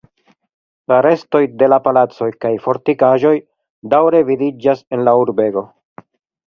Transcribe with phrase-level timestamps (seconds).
[0.91, 3.37] La restoj de la palacoj kaj fortikaĵoj
[3.95, 5.67] daŭre vidiĝas en la urbego.